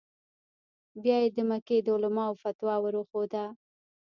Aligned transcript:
بیا 1.03 1.17
یې 1.23 1.29
د 1.37 1.39
مکې 1.49 1.77
د 1.83 1.87
علماوو 1.95 2.39
فتوا 2.43 2.75
ور 2.81 2.93
وښوده. 2.97 3.45